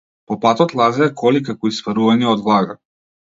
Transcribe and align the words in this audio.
По 0.29 0.35
патот 0.45 0.71
лазеа 0.79 1.09
коли 1.23 1.41
како 1.51 1.71
испарувања 1.73 2.33
од 2.33 2.43
влага. 2.49 2.79